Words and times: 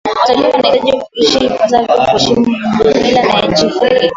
watalii 0.09 0.43
wanahitaji 0.43 0.91
kuishi 0.91 1.45
ipasavyo 1.45 1.95
kuheshimu 1.95 2.47
mila 2.79 3.21
ya 3.21 3.47
nchi 3.47 3.67
hii 3.67 4.09